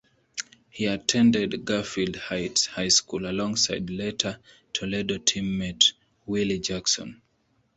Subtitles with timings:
[0.71, 4.39] He attended Garfield Heights High School alongside later
[4.73, 5.93] Toledo teammate
[6.25, 7.21] Willie Jackson.